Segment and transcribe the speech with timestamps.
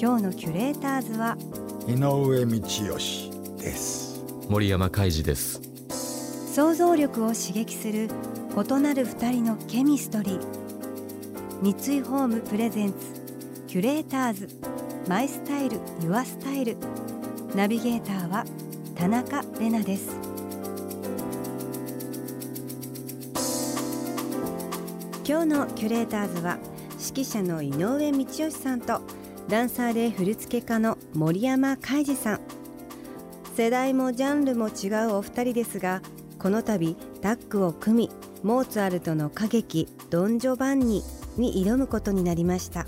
[0.00, 1.36] 今日のキュレーターズは
[1.88, 4.22] 井上道義です。
[4.48, 5.60] 森山海二です。
[6.54, 8.08] 想像力を刺激する
[8.54, 10.40] 異なる二人のケミストリー。
[11.62, 12.96] 三井ホームプレゼンツ
[13.66, 14.48] キュレーターズ。
[15.08, 16.76] マイスタイルユアスタイル。
[17.56, 18.44] ナビゲーターは
[18.94, 20.16] 田中れなです。
[25.26, 26.56] 今日のキュレーターズは
[26.92, 29.02] 指揮者の井上道義さんと
[29.48, 32.40] ダンサーで振付家の森山海二さん。
[33.56, 36.02] 世代もジャンルも違うお二人ですが
[36.38, 38.10] この度タッグを組み
[38.42, 41.02] モーツァルトの歌劇「ドン・ジョバンニ」
[41.38, 42.86] に挑むことになりました。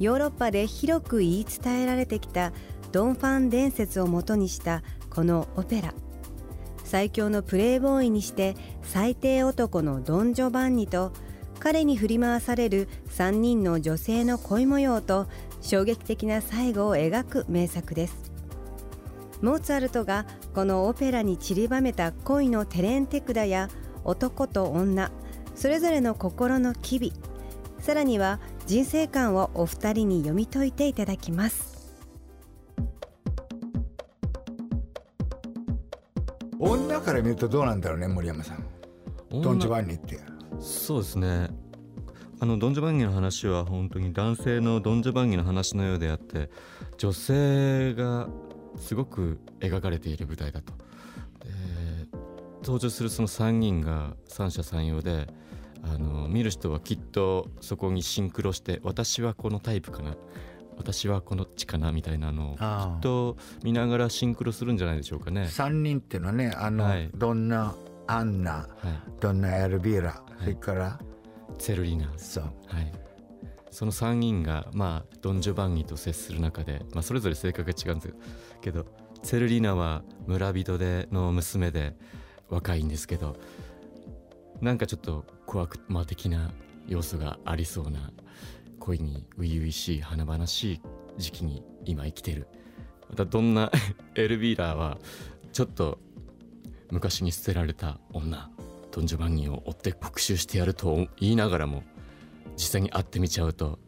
[0.00, 2.52] ヨーロッパで広く言い伝えられてきた
[2.92, 5.92] ドン・ファン伝説をもとにしたこのオペラ。
[6.82, 11.12] 最強のプレイボーイにして最低男のドン・ジョバンニと
[11.58, 15.26] 彼に振り回される3人の女性の恋模様と
[15.60, 18.32] 衝撃的な最後を描く名作です。
[19.42, 23.68] モーツァルトがこのオペラに散りばめた恋のテレンテクダや
[24.04, 25.10] 男と女
[25.54, 27.12] それぞれの心の機微
[27.80, 31.76] さらには人生観をお二人に読み解いていただきます。
[36.58, 38.64] 女から見るとどうなんだろうね森山さん。
[39.30, 40.18] ドン・ジョバンニって
[40.60, 41.50] そうですね
[42.38, 46.50] あのドン・ジョバンニの話は本当に男性のドン・ジョバンニの話のようであって
[46.98, 48.28] 女性が
[48.76, 50.74] すごく描かれている舞台だと。
[52.66, 55.28] 登場するその3人が三者三様で
[55.84, 60.16] あの見る人はきっとそこにシンクロして私はこのタイプかな
[60.76, 65.42] 私はこのちかなみたいなのをきっと見ながらシンクロするんじゃないでしょうかね。
[65.44, 67.74] 3人っていうのはねあの、はい、どんな
[68.06, 68.66] アンナ、はい、
[69.20, 70.98] ドンナ・エルビーラ、はい、それから
[71.58, 72.12] ツェルリナ。
[72.16, 72.92] そう、はい、
[73.70, 78.14] その3人が、まあ、ドン・ジョバンニと接する中で、まあ、それぞれ性格が違うんです
[78.60, 78.86] けど
[79.22, 81.96] ツェルリナは村人での娘で
[82.48, 83.36] 若いんですけど
[84.60, 86.52] なんかちょっと小悪魔的な
[86.86, 88.12] 要素がありそうな
[88.78, 90.80] 恋に初々しい華々しい
[91.18, 92.46] 時期に今生きてる。
[93.08, 93.70] またどんな
[94.14, 94.98] エルビーラーは
[95.52, 95.98] ちょっと
[96.90, 98.50] 昔に捨てられた女
[98.92, 101.82] ドン・ジョバンニを追って復讐してやると言いながらも
[102.56, 103.78] 実際に会ってみちゃうと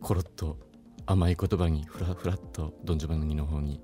[0.00, 0.58] コロッと
[1.06, 3.80] 甘い言葉にふらふらっとドン・ジョバンニの方に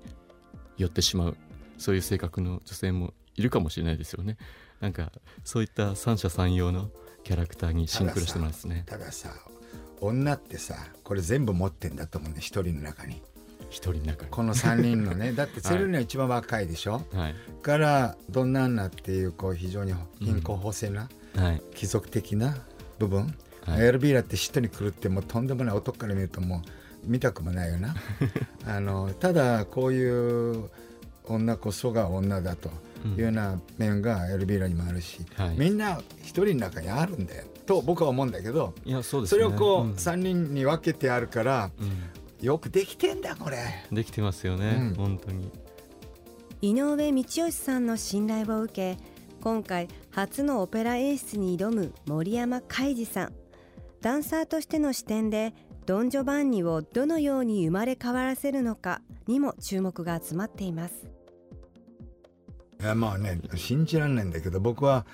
[0.77, 1.37] 寄ってしまう
[1.77, 4.37] そういう性格の女性もいるかもしれないですよね。
[4.79, 5.11] なんか
[5.43, 6.89] そういった三者三様の
[7.23, 8.83] キャラクターにシンクロしてますね。
[8.85, 9.33] たださ
[10.01, 13.21] 女ってさこれ全部持ってんだと思うね一人の中に。
[13.75, 14.31] 一人の中に。
[14.31, 21.43] この3人のね だってセルニは一番若いでしょ、はい、からドンナンナっていうこう非常に貧困法制な、うん。
[21.43, 22.57] はい、貴族的な
[22.99, 26.63] 部分、はい、エルビーラって嫉妬に狂ってもとんでもない男から見るとも
[27.05, 27.95] う見たくもないよな。
[28.65, 30.69] あのただこういう
[31.25, 32.69] 女こそが女だと
[33.17, 41.91] いうような面がエルビーラにもあるし、はい、みんな一人の中にあるんだよと僕は思うんだけどいやそうです、ね、それをこう、うん、3人に分けてあるから、うん、
[42.45, 43.57] よくできてんだこれ。
[43.91, 45.51] できてますよね、うん、本当に。
[46.61, 48.97] 井上道義さんの信頼を受け
[49.41, 53.33] 今回初のオペラ演出に挑む森山海二さん。
[54.01, 55.55] ダンサーとしての視点で
[55.87, 60.93] ドン・ジョバンニをどのように生まれ変わらせるのかにも注目が集まっています。
[62.79, 65.07] いやまあね信じられないんだけど僕は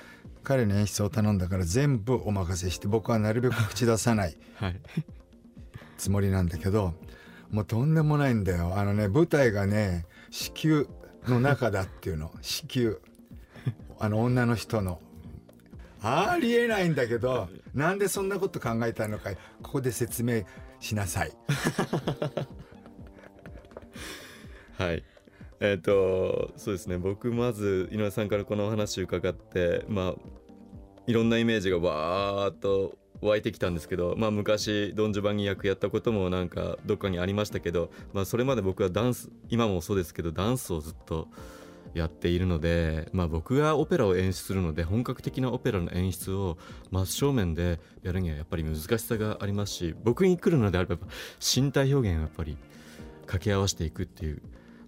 [0.44, 4.36] 彼に演出を頼んだから全部お任せして僕はなるべく口出さない。
[5.98, 6.94] つもりなんだけど
[7.51, 8.77] もうとんでもないんだよ。
[8.77, 10.86] あのね舞台がね子宮
[11.27, 12.31] の中だっていうの。
[12.42, 12.95] 子宮。
[14.00, 15.00] あの女の人の。
[16.01, 19.31] ありえないんだけどなんでそんなこと考えたのか。
[19.62, 20.44] ここで説明
[20.80, 21.31] しなさい。
[24.80, 25.04] はい。
[25.59, 26.97] えっ、ー、とそうですね。
[26.97, 30.15] 僕まず井上さんからこのお話伺ってまあ
[31.06, 41.27] いろんなイメージがわーっと湧いてきたんですけど、まあ、昔ドン・ジョバンニ役やったこともなんかどっかにありましたけど、まあ、それまで僕はダンス今もそうですけどダンスをずっと
[41.94, 46.57] やっているので、まあ、僕がオペラを演出するので本格的なオペラの演出を
[46.89, 50.97] 真正面でやるにはやっぱり難しさがありますし僕に来るのであれば
[51.39, 52.57] 身体表現をやっぱり
[53.21, 54.41] 掛け合わせていくっていう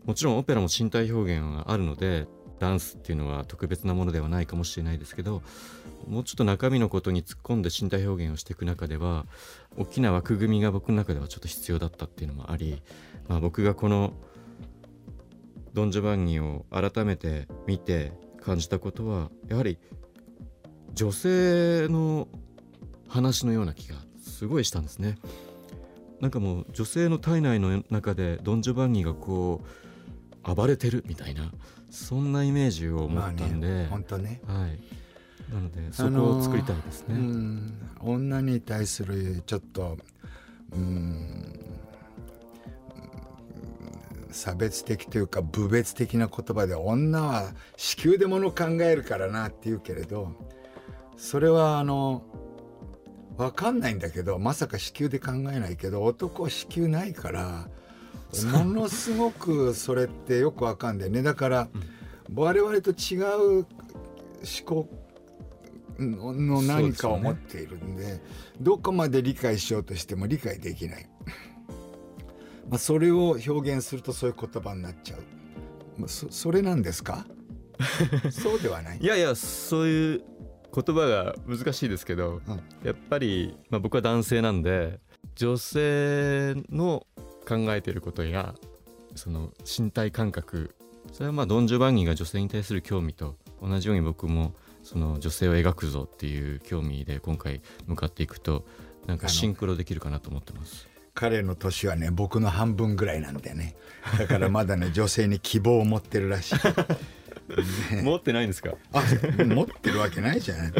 [0.05, 2.27] もちろんオペラも身体表現はあるので
[2.63, 5.41] ダンスっていうのは特別なものではないかもしれないですけど
[6.07, 9.25] もうちょっと中身のことに突っ込んで身体表現をしていく中では
[9.77, 12.81] 大きな枠組みが僕の中ではちょっと必要だったっていうのもあり、
[13.27, 14.13] まあ、僕がこの
[15.73, 19.77] 「ドン・ジョバンニ」を改めて見て感じたことはやはり
[20.93, 22.29] 女性の
[23.09, 25.17] 話のような気がすごいしたんですね。
[26.21, 29.82] なんかもう女性の体内の中でドン・ジョバンニがこう
[30.43, 31.51] 暴れてるみたいな
[31.89, 37.15] そんなイメージを持ったんで、まあね、本当ね、はい、なのでそこを作りたいですね。
[38.01, 39.97] 女に対するちょっと
[40.73, 41.59] うん
[44.33, 50.33] 差別的というか侮蔑的な言葉で女は子宮でもの考えるからなって言うけれど
[51.15, 52.23] それはあの
[53.37, 57.69] 分かんないんだけどまさか子宮で考えないけど男は子宮ないから
[58.51, 61.21] ものすごくそれってよく分かんだよね。
[61.21, 61.69] だから、
[62.33, 63.65] 我々と違う思
[64.65, 64.89] 考
[65.99, 68.23] の何かを持っているんで、ね、
[68.59, 71.07] どこまで理解しようとしても理解できない、
[72.69, 75.19] まあ、それを表現するとそういう言葉になっちゃう、
[75.97, 77.25] まあ、そそれなんですか？
[78.31, 78.99] そうではない。
[78.99, 80.23] いやいやそういう
[80.73, 84.99] 言葉が難しいですけど、うん、やっぱり、まあ、僕は男性なんで
[85.35, 87.05] 女性の
[87.45, 88.55] 考えていることや
[89.15, 90.75] その身体感覚。
[91.11, 94.53] それはまあドン・ジョバンニが女性に対する興味と同じように僕も
[94.83, 98.65] その女性を描くぞっていう興味で今回向かっていくと
[99.05, 100.87] なんかシンクロできるかなと思ってます。
[101.13, 103.75] 彼の年はね僕の半分ぐらいなんでね。
[104.17, 106.55] だからまだね 女性に希望を持ってるらしい、
[107.95, 108.71] ね、 持ってないんですか？
[108.93, 109.03] あ
[109.45, 110.73] 持ってるわけないじゃない。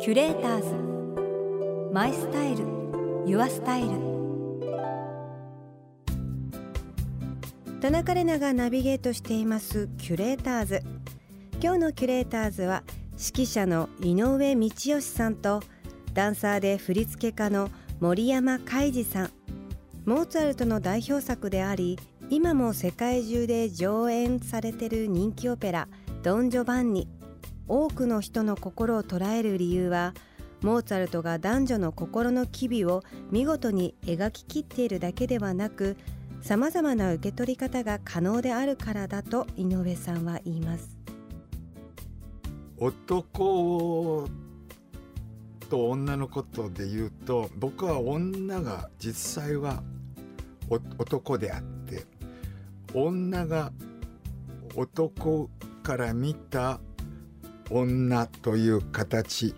[0.00, 0.74] キュレーターズ。
[1.92, 2.83] マイスタイル
[3.26, 3.88] ユアスタイル。
[7.80, 10.82] 田中れながナビゲートしていますキュレーターズ。
[11.62, 12.82] 今日のキュレーターズは
[13.12, 15.62] 指揮者の井上道義さんと
[16.12, 19.30] ダンサーで振付家の森山海二さん。
[20.04, 21.98] モーツァルトの代表作であり
[22.28, 25.88] 今も世界中で上演されている人気オペラ
[26.22, 27.08] 「ドン・ジョバンニ」
[27.68, 30.12] 多くの人の心を捉える理由は
[30.64, 35.98] モーツァルトが男女の心の機微を見事に描ききっているだけではなく
[36.40, 40.96] さまざまな受け取り方が可能であるからだと井上さんは言います。
[42.78, 44.26] 男
[45.68, 49.82] と女のことで言うと僕は女が実際は
[50.70, 52.06] 男であって
[52.94, 53.70] 女が
[54.74, 55.50] 男
[55.82, 56.80] から見た
[57.70, 59.54] 女という形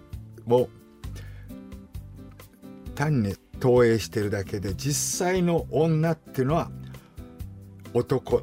[0.48, 0.68] を
[2.96, 6.70] 単に投影してるだけで実際の女っていうのは
[7.94, 8.42] 男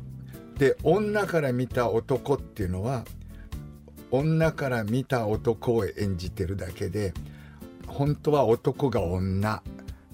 [0.57, 3.03] で女から見た男っていうのは
[4.11, 7.13] 女から見た男を演じてるだけで
[7.87, 9.61] 本当は男が女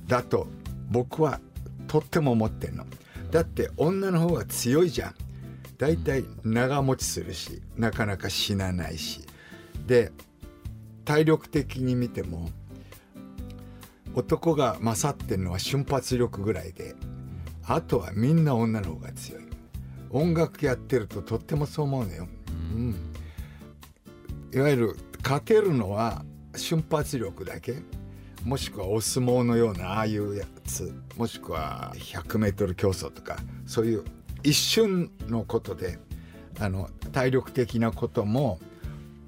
[0.08, 0.48] だと
[0.90, 1.40] 僕は
[1.88, 2.86] とっても思ってんの。
[3.32, 5.16] だって女の方が強いじゃん。
[5.78, 9.22] だいたい長持ちするしなかなか死なないし
[9.88, 10.12] で
[11.06, 12.50] 体力的に見ても
[14.16, 16.96] 男が勝ってるのは瞬発力ぐらいで
[17.64, 19.44] あとはみんな女の方が強い。
[20.12, 22.28] 音楽やってるととってもそう思うのよ、
[22.74, 22.96] うん、
[24.52, 26.24] いわゆる勝てるのは
[26.56, 27.76] 瞬発力だけ。
[28.44, 30.94] もしくはお相撲のようなああいうやつ。
[31.18, 34.06] もしくは 100m 競争とかそういう
[34.44, 36.00] 一瞬のことで
[36.60, 38.60] あの体力的なことも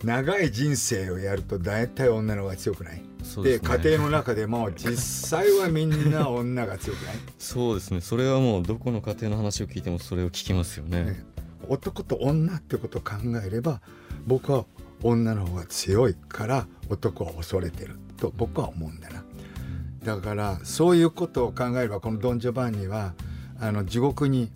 [0.03, 3.03] 長い人生をやると大体女の方が強くない？
[3.43, 4.97] で、ね、家庭の中でも実
[5.29, 7.15] 際はみんな女が強くない？
[7.37, 8.01] そうですね。
[8.01, 11.25] それはもうどこの家庭の話を聞いてもそれを聞きますよね、ね、
[11.67, 13.15] 男と女ってことを考
[13.45, 13.81] えれば
[14.25, 14.65] 僕は
[15.03, 19.23] 女の方が強いから男は恐れてると僕は思うんだな、
[20.03, 23.13] だからそういうことを考えればこのドン・ジョバンニは
[23.59, 24.51] あの地獄に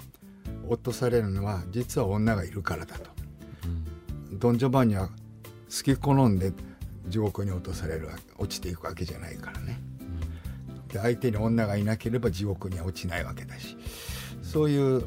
[0.67, 3.09] 落とされるのは実は女がいるからだと、
[4.31, 5.09] うん、ドン・ジョバンニは
[5.69, 6.53] 好き好んで
[7.07, 9.79] 地獄に落とされる落ちていくわけじゃないからね。
[10.87, 13.77] で相手に女がいなければ地獄には落ちないわけだし。
[14.45, 15.03] そういう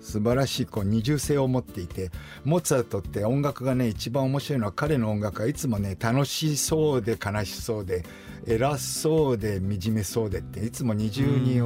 [0.00, 2.10] 素晴らしいこう二重性を持っていて
[2.44, 8.04] モーツァルトって音楽がね一番面白いのは彼の音楽はいつもね楽しそうで悲しそうで
[8.46, 11.60] 偉そうで惨めそうでっていつも二重に、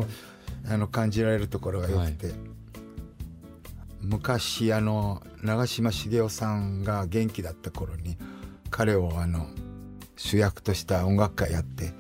[0.67, 2.37] あの感じられるところがよくて、はい、
[4.03, 8.17] 昔あの長嶋茂雄さんが元気だった頃に
[8.71, 9.47] 彼をあの
[10.17, 11.93] 主役とした音楽会やって、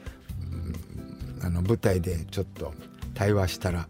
[1.40, 2.73] うん、あの舞台でちょっと
[3.14, 3.88] 対話したら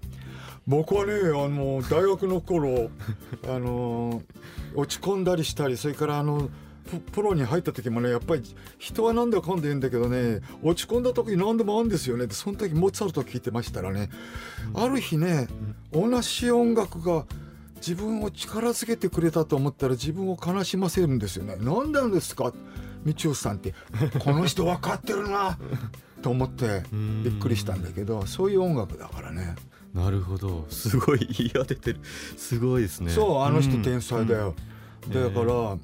[0.66, 2.90] 僕はねあの大学の頃
[3.48, 4.22] あの
[4.74, 6.48] 落ち込んだりしたりそれからあの
[7.12, 8.42] プロに入った時もねやっぱり
[8.78, 14.10] 人はなんだかんだ言うんだけどね落ち込んだ時何でもあるんですよねでその時モーツァルト聴いてましたらね、
[14.74, 15.48] ある日ね
[15.92, 17.26] 同じ音楽が
[17.80, 21.56] 自分を力づけてくれたと思ったら自分を悲しませるんですよね。
[21.60, 22.52] 何なんですか？
[23.06, 23.74] 道夫さんって。
[24.20, 25.58] この人分かってるな。
[26.22, 26.82] と思って
[27.24, 29.56] びっくりしたんだけどそういう音楽だからね。
[29.94, 30.66] なるほど。
[30.68, 32.00] すごい言い当ててる。
[32.36, 33.10] すごいですね。
[33.10, 34.54] そうあの人天才だよ、
[35.06, 35.16] うん。
[35.16, 35.78] うん、だから、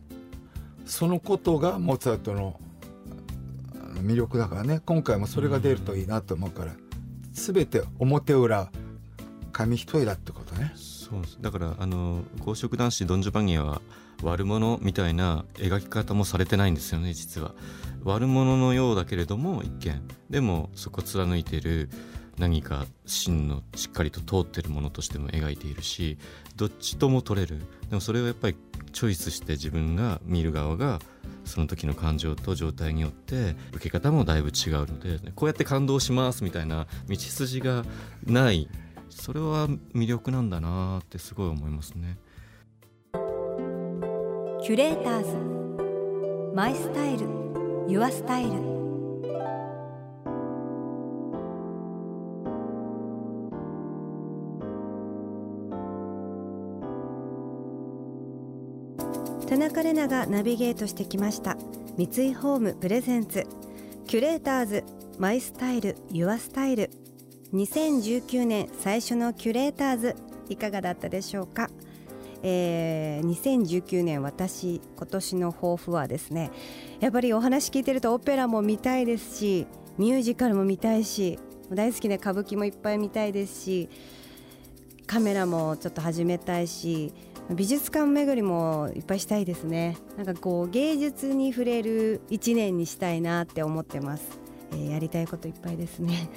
[0.84, 2.60] そのことがモーツァルトの
[3.94, 4.80] 魅力だからね。
[4.84, 6.76] 今回もそれが出るといいなと思うから、
[7.32, 8.70] 全て表裏
[9.52, 10.72] 紙一重だってことね
[11.08, 11.38] そうです。
[11.40, 13.80] だからあの公職男子ドン・ジョバニアは
[14.22, 17.54] 悪者みたいな描き方もされてないんですよね実は。
[18.02, 20.02] 悪者のようだけれども一見。
[20.30, 21.90] でもそこ貫いてる
[22.38, 26.18] 何か芯のしっかりと通ってるものとしても描いているし
[26.56, 27.60] どっちとも取れる。
[27.88, 28.56] でもそれをやっぱり
[28.92, 30.98] チョイスして自分が見る側が
[31.44, 37.84] その時の感情と状態によって受け方もだいぶ違うのでこうやって感動しますみたいな道筋が
[38.24, 38.68] ない
[39.16, 42.18] それは魅力なんだなってすごい思いますね。
[44.62, 45.56] キュレーターズ。
[46.54, 47.26] マイスタイル
[47.88, 48.50] ユアスタイル
[59.46, 61.56] 田中れながナビゲートしてきました。
[61.96, 63.46] 三井ホームプレゼンツ。
[64.06, 64.84] キュレーターズ。
[65.18, 66.90] マイスタイルユアスタイル
[67.52, 70.16] 2019年最初のキュレーターズ
[70.48, 71.70] いかがだったでしょうか、
[72.42, 76.50] えー、2019年私今年の抱負はですね
[77.00, 79.66] やっぱりお話聞いてるとオペラも見たいですし
[79.98, 81.38] ミュージカルも見たいし
[81.70, 83.88] 大好きな歌舞伎もいっぱい見たいですし
[85.06, 87.12] カメラもちょっと始めたいし
[87.50, 89.96] 美術館巡りもいっぱいしたいですね。
[90.16, 94.40] なんかこう芸術に触れる一年にしたいなって思ってます、
[94.72, 96.28] えー、やりたいこといっぱいですね。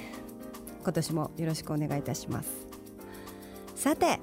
[0.82, 2.48] 今年もよろしくお願いいたします。
[3.74, 4.20] さて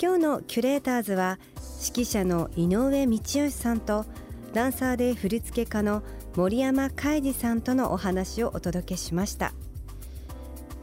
[0.00, 1.38] 今日のキュレーターズは
[1.80, 4.06] 指揮者の井上道義さんと
[4.52, 6.02] ダンサーで振付家の
[6.36, 9.52] 森山海二さんとのお話をお届けしました。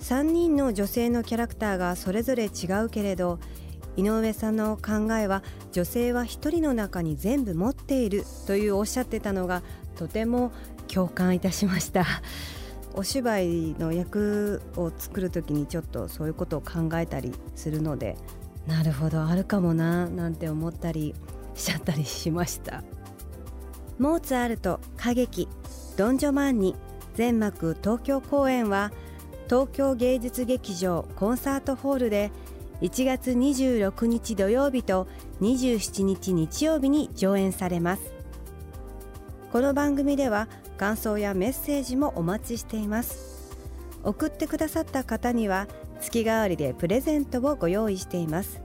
[0.01, 3.39] 3人の女性のキャラクターがそれぞれ違うけれど
[3.97, 9.63] 井上さんの考えは女性は一人の中に全部持っているというおっしゃってたのが
[9.97, 10.51] とても
[10.87, 12.05] 共感いたしました。
[12.97, 18.17] お芝居の役を作る時にちょっとそういうことを考えたりするので
[18.65, 21.13] なるほどあるかもななんて思ったり
[21.53, 22.83] しちゃったりしました。
[23.99, 25.47] モーツァルト歌劇
[25.95, 26.75] ドン・ジョマンニ
[27.13, 28.91] 全幕東京公演は
[29.45, 32.31] 東京芸術劇場コンサートホールで
[32.81, 35.07] 1月26日土曜日と
[35.41, 38.01] 27日日曜日に上演されます。
[39.51, 43.55] この番組では感想やメッセージもお待ちしています。
[44.03, 45.67] 送ってくださった方には
[45.99, 48.61] 月替わりでプレゼントをご用意しています。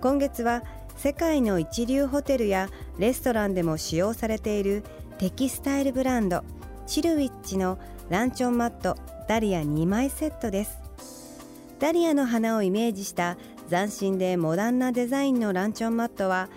[0.00, 0.64] 今月は
[0.96, 4.82] 世界の一流ホテルやレストランでも使用されている
[5.18, 6.42] テキスタイルブランド
[6.86, 8.96] チルウィッチのランチョンマット
[9.28, 10.78] ダリア2枚セットです。
[11.78, 13.36] ダリアの花をイメージした
[13.70, 16.48] 斬新でモダンなデザインのランチョンマットは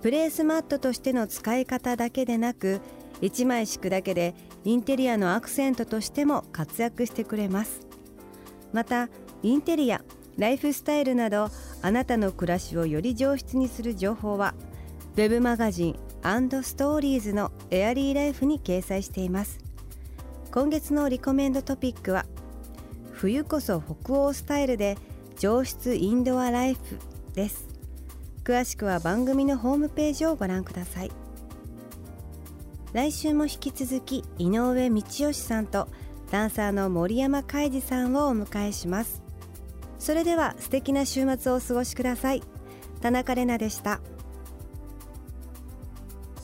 [0.00, 2.80] プレースマットとしての使い方だけでなく
[3.22, 7.86] 1枚敷くだけでインテリアのアクセントとしても活躍してくれます。
[8.72, 9.08] また
[9.42, 10.02] インテリア
[10.36, 11.48] ライフスタイルなど
[11.82, 14.54] あなたの暮らしをより上質にする情報は
[15.16, 15.96] web マガジン
[16.62, 19.58] ストーリーズのエアリーライフに掲載しています。
[20.50, 22.26] 今月のリコメンドトピックは
[23.12, 24.98] 冬こそ北欧スタイルで
[25.38, 26.98] 上質インドアライフ
[27.34, 27.68] です。
[28.44, 31.21] 詳しくは番組のホームページをご覧ください。
[32.92, 35.88] 来週も引き続き井上道義さんと
[36.30, 39.22] ダンサーの森山海二さんをお迎えします。
[39.98, 42.42] それでは素敵な週末をお過ごしください。
[43.00, 44.00] 田中れなでした。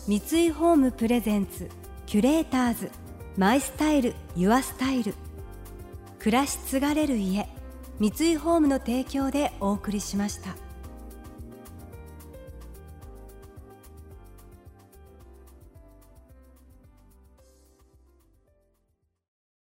[0.06, 1.68] 三井ホームプレゼンツ
[2.06, 2.90] キュレーターズ
[3.36, 5.14] マイスタイルユアスタイル。
[6.18, 7.46] 暮らし継がれる家
[7.98, 10.67] 三井ホームの提供でお送りしました。